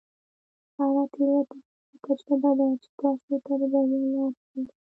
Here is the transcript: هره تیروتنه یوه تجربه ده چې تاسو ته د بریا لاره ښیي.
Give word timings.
هره 0.77 1.03
تیروتنه 1.13 1.59
یوه 1.61 1.97
تجربه 2.05 2.49
ده 2.57 2.65
چې 2.83 2.89
تاسو 2.99 3.35
ته 3.45 3.53
د 3.59 3.61
بریا 3.71 3.99
لاره 4.13 4.31
ښیي. 4.45 4.63